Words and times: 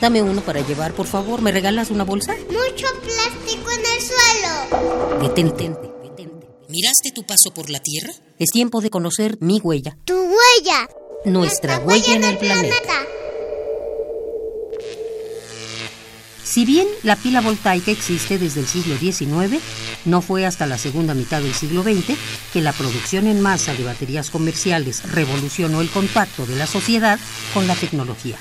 Dame 0.00 0.22
uno 0.22 0.40
para 0.42 0.60
llevar, 0.60 0.92
por 0.92 1.06
favor. 1.06 1.40
¿Me 1.40 1.52
regalas 1.52 1.90
una 1.90 2.04
bolsa? 2.04 2.34
Mucho 2.48 2.86
plástico 3.02 3.70
en 3.70 3.80
el 3.80 4.02
suelo. 4.02 5.22
Detente. 5.22 5.70
¿Miraste 6.68 7.12
tu 7.14 7.24
paso 7.24 7.54
por 7.54 7.70
la 7.70 7.80
Tierra? 7.80 8.12
Es 8.38 8.50
tiempo 8.50 8.80
de 8.80 8.90
conocer 8.90 9.38
mi 9.40 9.60
huella. 9.60 9.96
Tu 10.04 10.14
huella. 10.14 10.88
Nuestra 11.24 11.78
huella 11.78 12.14
en 12.14 12.24
el 12.24 12.36
planeta. 12.36 12.92
Si 16.44 16.64
bien 16.64 16.86
la 17.02 17.16
pila 17.16 17.40
voltaica 17.40 17.90
existe 17.90 18.38
desde 18.38 18.60
el 18.60 18.66
siglo 18.66 18.96
XIX, 18.98 19.62
no 20.04 20.22
fue 20.22 20.46
hasta 20.46 20.66
la 20.66 20.78
segunda 20.78 21.14
mitad 21.14 21.40
del 21.40 21.54
siglo 21.54 21.82
XX 21.82 22.16
que 22.52 22.60
la 22.60 22.72
producción 22.72 23.26
en 23.26 23.40
masa 23.40 23.74
de 23.74 23.84
baterías 23.84 24.30
comerciales 24.30 25.02
revolucionó 25.12 25.80
el 25.80 25.90
contacto 25.90 26.46
de 26.46 26.56
la 26.56 26.66
sociedad 26.66 27.18
con 27.52 27.66
la 27.66 27.74
tecnología. 27.74 28.38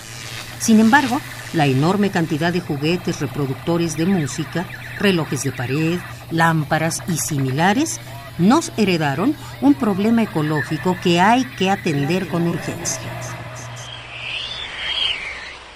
Sin 0.60 0.80
embargo, 0.80 1.20
la 1.56 1.66
enorme 1.66 2.12
cantidad 2.12 2.52
de 2.52 2.60
juguetes 2.60 3.22
reproductores 3.22 3.98
de 3.98 4.06
música, 4.06 4.66
relojes 5.00 5.44
de 5.44 5.52
pared, 5.52 6.00
lámparas 6.32 7.02
y 7.08 7.18
similares 7.18 8.00
nos 8.38 8.74
heredaron 8.78 9.36
un 9.62 9.74
problema 9.74 10.24
ecológico 10.24 10.98
que 11.02 11.22
hay 11.22 11.46
que 11.58 11.70
atender 11.70 12.28
con 12.28 12.48
urgencia. 12.48 13.02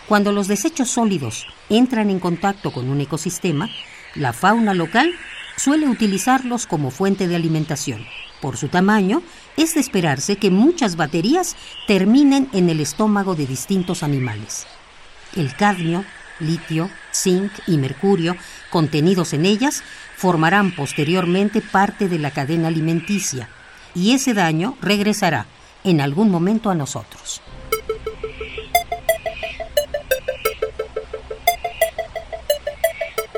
Cuando 0.08 0.32
los 0.32 0.48
desechos 0.48 0.90
sólidos 0.90 1.46
entran 1.70 2.10
en 2.10 2.20
contacto 2.20 2.72
con 2.72 2.90
un 2.90 3.00
ecosistema, 3.00 3.70
la 4.16 4.34
fauna 4.34 4.74
local 4.74 5.14
suele 5.56 5.88
utilizarlos 5.88 6.66
como 6.68 6.90
fuente 6.90 7.28
de 7.28 7.36
alimentación. 7.36 8.06
Por 8.42 8.58
su 8.58 8.70
tamaño, 8.70 9.22
es 9.56 9.76
de 9.76 9.82
esperarse 9.82 10.38
que 10.38 10.50
muchas 10.50 10.96
baterías 10.96 11.56
terminen 11.88 12.50
en 12.54 12.70
el 12.70 12.80
estómago 12.80 13.36
de 13.36 13.46
distintos 13.46 14.02
animales. 14.02 14.66
El 15.36 15.56
cadmio, 15.56 16.04
litio, 16.40 16.90
zinc 17.14 17.52
y 17.68 17.78
mercurio 17.78 18.36
contenidos 18.70 19.34
en 19.34 19.46
ellas 19.46 19.84
formarán 20.16 20.72
posteriormente 20.76 21.62
parte 21.62 22.08
de 22.08 22.20
la 22.20 22.32
cadena 22.32 22.68
alimenticia 22.68 23.50
y 23.96 24.14
ese 24.14 24.34
daño 24.34 24.78
regresará 24.82 25.46
en 25.84 26.02
algún 26.02 26.30
momento 26.30 26.70
a 26.70 26.76
nosotros. 26.76 27.42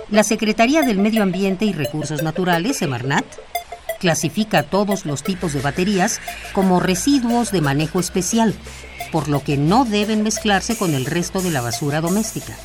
La 0.09 0.23
Secretaría 0.25 0.81
del 0.81 0.97
Medio 0.97 1.23
Ambiente 1.23 1.63
y 1.63 1.71
Recursos 1.71 2.21
Naturales, 2.21 2.77
Semarnat, 2.77 3.25
clasifica 4.01 4.63
todos 4.63 5.05
los 5.05 5.23
tipos 5.23 5.53
de 5.53 5.61
baterías 5.61 6.19
como 6.51 6.81
residuos 6.81 7.51
de 7.51 7.61
manejo 7.61 7.99
especial, 8.01 8.53
por 9.11 9.27
lo 9.27 9.43
que 9.43 9.57
no 9.57 9.85
deben 9.85 10.23
mezclarse 10.23 10.77
con 10.77 10.93
el 10.93 11.05
resto 11.05 11.41
de 11.41 11.51
la 11.51 11.61
basura 11.61 12.01
doméstica. 12.01 12.55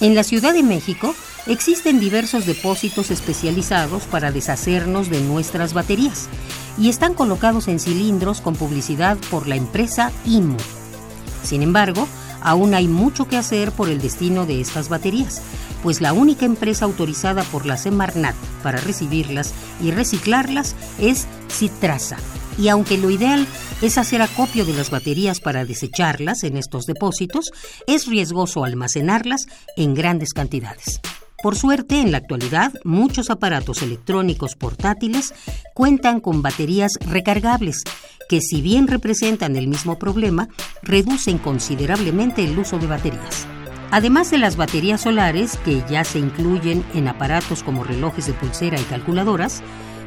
En 0.00 0.14
la 0.14 0.24
Ciudad 0.24 0.52
de 0.52 0.62
México 0.62 1.14
existen 1.46 2.00
diversos 2.00 2.46
depósitos 2.46 3.10
especializados 3.10 4.04
para 4.04 4.32
deshacernos 4.32 5.10
de 5.10 5.20
nuestras 5.20 5.72
baterías 5.72 6.28
y 6.78 6.88
están 6.88 7.14
colocados 7.14 7.68
en 7.68 7.78
cilindros 7.78 8.40
con 8.40 8.56
publicidad 8.56 9.16
por 9.30 9.46
la 9.46 9.56
empresa 9.56 10.10
IMU. 10.24 10.56
Sin 11.42 11.62
embargo, 11.62 12.08
aún 12.40 12.74
hay 12.74 12.88
mucho 12.88 13.26
que 13.26 13.36
hacer 13.36 13.72
por 13.72 13.88
el 13.88 14.00
destino 14.00 14.46
de 14.46 14.60
estas 14.60 14.88
baterías, 14.88 15.42
pues 15.82 16.00
la 16.00 16.12
única 16.12 16.46
empresa 16.46 16.84
autorizada 16.84 17.42
por 17.44 17.66
la 17.66 17.76
Semarnat 17.76 18.34
para 18.62 18.78
recibirlas 18.78 19.52
y 19.82 19.90
reciclarlas 19.90 20.74
es 20.98 21.26
Citraza. 21.50 22.16
Y 22.58 22.68
aunque 22.68 22.98
lo 22.98 23.10
ideal 23.10 23.46
es 23.82 23.98
hacer 23.98 24.22
acopio 24.22 24.64
de 24.64 24.72
las 24.72 24.90
baterías 24.90 25.40
para 25.40 25.64
desecharlas 25.64 26.44
en 26.44 26.56
estos 26.56 26.86
depósitos, 26.86 27.50
es 27.86 28.06
riesgoso 28.06 28.64
almacenarlas 28.64 29.46
en 29.76 29.94
grandes 29.94 30.32
cantidades. 30.32 31.00
Por 31.42 31.56
suerte, 31.56 32.00
en 32.00 32.10
la 32.10 32.18
actualidad, 32.18 32.72
muchos 32.84 33.28
aparatos 33.28 33.82
electrónicos 33.82 34.54
portátiles 34.54 35.34
cuentan 35.74 36.20
con 36.20 36.40
baterías 36.40 36.92
recargables, 37.06 37.82
que 38.30 38.40
si 38.40 38.62
bien 38.62 38.88
representan 38.88 39.54
el 39.56 39.68
mismo 39.68 39.98
problema, 39.98 40.48
reducen 40.82 41.36
considerablemente 41.36 42.44
el 42.44 42.58
uso 42.58 42.78
de 42.78 42.86
baterías. 42.86 43.46
Además 43.90 44.30
de 44.30 44.38
las 44.38 44.56
baterías 44.56 45.02
solares, 45.02 45.58
que 45.58 45.84
ya 45.88 46.02
se 46.04 46.18
incluyen 46.18 46.82
en 46.94 47.08
aparatos 47.08 47.62
como 47.62 47.84
relojes 47.84 48.26
de 48.26 48.32
pulsera 48.32 48.80
y 48.80 48.84
calculadoras, 48.84 49.62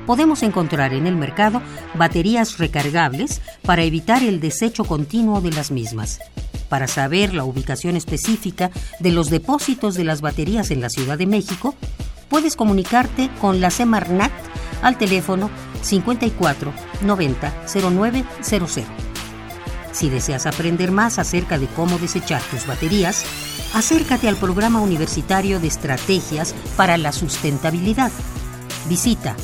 podemos 0.07 0.41
encontrar 0.41 0.94
en 0.94 1.06
el 1.06 1.16
mercado 1.16 1.62
baterías 1.94 2.57
recargables 2.57 3.41
para 3.62 3.84
evitar 3.84 4.23
el 4.23 4.40
desecho 4.40 4.85
continuo 4.85 5.41
de 5.41 5.51
las 5.51 5.69
mismas. 5.69 6.19
Para 6.69 6.88
saber 6.88 7.34
la 7.34 7.44
ubicación 7.44 7.95
específica 7.95 8.72
de 9.00 9.12
los 9.12 9.29
depósitos 9.29 9.96
de 9.96 10.06
las 10.06 10.22
baterías 10.22 10.72
en 10.72 10.81
la 10.81 10.90
Ciudad 10.90 11.17
de 11.17 11.28
México, 11.28 11.75
puedes 12.29 12.56
comunicarte 12.56 13.29
con 13.40 13.59
la 13.62 13.69
Semarnat 13.69 14.31
al 14.81 14.97
teléfono 14.97 15.50
54 15.81 16.73
90 17.01 17.53
0900. 17.67 18.85
Si 19.91 20.09
deseas 20.09 20.46
aprender 20.46 20.91
más 20.91 21.19
acerca 21.19 21.59
de 21.59 21.67
cómo 21.67 21.97
desechar 21.97 22.41
tus 22.44 22.66
baterías, 22.66 23.25
acércate 23.73 24.29
al 24.29 24.38
programa 24.38 24.79
universitario 24.79 25.59
de 25.59 25.67
estrategias 25.67 26.56
para 26.78 26.97
la 26.97 27.12
sustentabilidad. 27.12 28.12
Visita 28.88 29.35